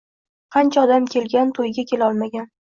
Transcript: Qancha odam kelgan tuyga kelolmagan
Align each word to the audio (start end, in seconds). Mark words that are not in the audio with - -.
Qancha 0.55 0.85
odam 0.85 1.05
kelgan 1.17 1.53
tuyga 1.61 1.87
kelolmagan 1.95 2.53